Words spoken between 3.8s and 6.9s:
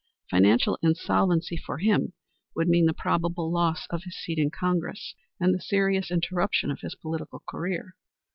of his seat in Congress, and the serious interruption of